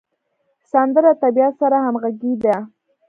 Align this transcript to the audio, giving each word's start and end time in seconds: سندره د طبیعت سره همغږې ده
سندره 0.71 1.11
د 1.15 1.19
طبیعت 1.23 1.53
سره 1.61 1.77
همغږې 1.85 2.33
ده 2.43 2.57